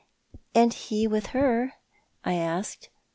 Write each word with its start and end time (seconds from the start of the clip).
"And 0.55 0.73
he 0.73 1.05
with 1.05 1.27
her?" 1.27 1.73
I 2.25 2.33
asked. 2.33 2.89